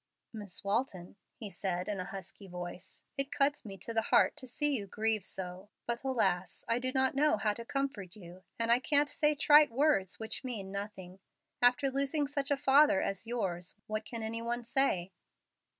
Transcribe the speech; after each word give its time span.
"Miss 0.33 0.63
Walton," 0.63 1.15
he 1.35 1.51
said, 1.51 1.87
in 1.87 1.99
a 1.99 2.05
husky 2.05 2.47
voice, 2.47 3.03
"it 3.19 3.31
cuts 3.31 3.63
me 3.63 3.77
to 3.77 3.93
the 3.93 4.01
heart 4.01 4.35
to 4.37 4.47
see 4.47 4.75
you 4.75 4.87
grieve 4.87 5.23
so. 5.23 5.69
But, 5.85 6.03
alas! 6.03 6.65
I 6.67 6.79
do 6.79 6.91
not 6.91 7.13
know 7.13 7.37
how 7.37 7.53
to 7.53 7.63
comfort 7.63 8.15
you, 8.15 8.43
and 8.57 8.71
I 8.71 8.79
can't 8.79 9.11
say 9.11 9.35
trite 9.35 9.69
words 9.69 10.17
which 10.19 10.43
mean 10.43 10.71
nothing. 10.71 11.19
After 11.61 11.91
losing 11.91 12.25
such 12.25 12.49
a 12.49 12.57
father 12.57 12.99
as 12.99 13.27
yours, 13.27 13.75
what 13.85 14.03
can 14.03 14.23
any 14.23 14.41
one 14.41 14.63
say?" 14.65 15.11